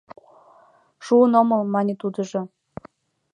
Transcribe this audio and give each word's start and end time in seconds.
—Шуын 1.05 1.33
омыл,— 1.41 1.61
мане 1.73 1.93
тудыжо. 2.01 2.41